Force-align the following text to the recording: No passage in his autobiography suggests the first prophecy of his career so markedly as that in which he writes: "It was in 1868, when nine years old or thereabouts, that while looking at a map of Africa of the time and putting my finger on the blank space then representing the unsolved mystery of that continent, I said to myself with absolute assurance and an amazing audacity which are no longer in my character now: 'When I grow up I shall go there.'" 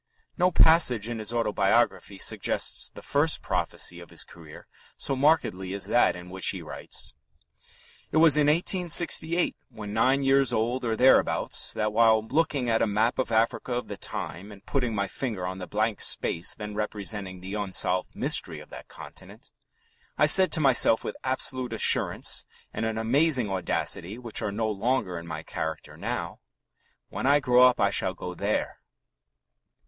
No 0.35 0.49
passage 0.49 1.07
in 1.09 1.19
his 1.19 1.31
autobiography 1.31 2.17
suggests 2.17 2.89
the 2.89 3.03
first 3.03 3.43
prophecy 3.43 3.99
of 3.99 4.09
his 4.09 4.23
career 4.23 4.65
so 4.97 5.15
markedly 5.15 5.75
as 5.75 5.85
that 5.85 6.15
in 6.15 6.31
which 6.31 6.47
he 6.47 6.63
writes: 6.63 7.13
"It 8.11 8.17
was 8.17 8.35
in 8.35 8.47
1868, 8.47 9.55
when 9.69 9.93
nine 9.93 10.23
years 10.23 10.51
old 10.51 10.83
or 10.83 10.95
thereabouts, 10.95 11.71
that 11.73 11.93
while 11.93 12.25
looking 12.27 12.67
at 12.67 12.81
a 12.81 12.87
map 12.87 13.19
of 13.19 13.31
Africa 13.31 13.73
of 13.73 13.89
the 13.89 13.95
time 13.95 14.51
and 14.51 14.65
putting 14.65 14.95
my 14.95 15.07
finger 15.07 15.45
on 15.45 15.59
the 15.59 15.67
blank 15.67 16.01
space 16.01 16.55
then 16.55 16.73
representing 16.73 17.39
the 17.41 17.53
unsolved 17.53 18.15
mystery 18.15 18.59
of 18.59 18.71
that 18.71 18.87
continent, 18.87 19.51
I 20.17 20.25
said 20.25 20.51
to 20.53 20.59
myself 20.59 21.03
with 21.03 21.15
absolute 21.23 21.73
assurance 21.73 22.43
and 22.73 22.87
an 22.87 22.97
amazing 22.97 23.51
audacity 23.51 24.17
which 24.17 24.41
are 24.41 24.51
no 24.51 24.67
longer 24.67 25.19
in 25.19 25.27
my 25.27 25.43
character 25.43 25.95
now: 25.95 26.39
'When 27.09 27.27
I 27.27 27.39
grow 27.39 27.61
up 27.67 27.79
I 27.79 27.91
shall 27.91 28.15
go 28.15 28.33
there.'" 28.33 28.79